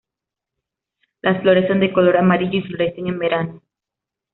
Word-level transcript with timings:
Las 1.21 1.43
flores 1.43 1.67
son 1.67 1.79
de 1.79 1.93
color 1.93 2.17
amarillo, 2.17 2.57
y 2.57 2.63
florecen 2.63 3.05
en 3.05 3.19
verano. 3.19 3.61